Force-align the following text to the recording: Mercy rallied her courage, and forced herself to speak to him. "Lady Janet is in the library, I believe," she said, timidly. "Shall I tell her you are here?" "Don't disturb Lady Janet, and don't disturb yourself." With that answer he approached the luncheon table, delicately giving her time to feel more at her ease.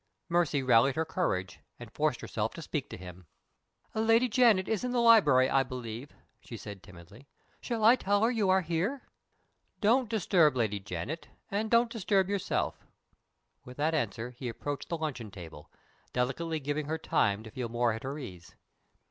Mercy 0.29 0.63
rallied 0.63 0.95
her 0.95 1.05
courage, 1.05 1.59
and 1.79 1.91
forced 1.93 2.21
herself 2.21 2.55
to 2.55 2.61
speak 2.63 2.89
to 2.89 2.97
him. 2.97 3.27
"Lady 3.93 4.27
Janet 4.27 4.67
is 4.67 4.83
in 4.83 4.93
the 4.93 4.99
library, 4.99 5.47
I 5.47 5.61
believe," 5.61 6.11
she 6.39 6.57
said, 6.57 6.81
timidly. 6.81 7.27
"Shall 7.61 7.83
I 7.85 7.97
tell 7.97 8.23
her 8.23 8.31
you 8.31 8.49
are 8.49 8.61
here?" 8.61 9.03
"Don't 9.79 10.09
disturb 10.09 10.55
Lady 10.55 10.79
Janet, 10.79 11.27
and 11.51 11.69
don't 11.69 11.91
disturb 11.91 12.29
yourself." 12.29 12.87
With 13.63 13.77
that 13.77 13.93
answer 13.93 14.31
he 14.31 14.49
approached 14.49 14.89
the 14.89 14.97
luncheon 14.97 15.29
table, 15.29 15.69
delicately 16.13 16.59
giving 16.59 16.87
her 16.87 16.97
time 16.97 17.43
to 17.43 17.51
feel 17.51 17.69
more 17.69 17.93
at 17.93 18.01
her 18.01 18.17
ease. 18.17 18.55